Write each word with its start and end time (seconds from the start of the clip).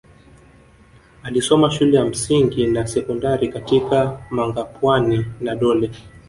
Alisoma 1.23 1.71
shule 1.71 1.97
ya 1.97 2.05
msingi 2.05 2.67
na 2.67 2.87
sekondari 2.87 3.47
katika 3.49 4.19
Mangapwani 4.31 5.25
na 5.41 5.55
Dole 5.55 5.91